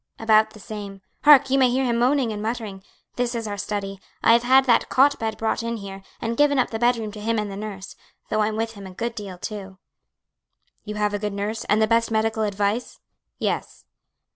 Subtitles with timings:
[0.17, 1.01] "About the same.
[1.25, 1.51] Hark!
[1.51, 2.81] you may hear him moaning and muttering.
[3.17, 3.99] This is our study.
[4.23, 7.21] I have had that cot bed brought in here, and given up the bedroom to
[7.21, 7.95] him and the nurse;
[8.29, 9.77] though I'm with him a good deal too."
[10.85, 12.99] "You have a good nurse, and the best medical advice?"
[13.37, 13.85] "Yes."